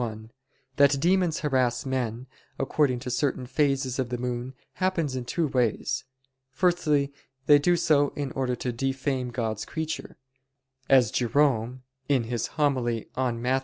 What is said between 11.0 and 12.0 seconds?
Jerome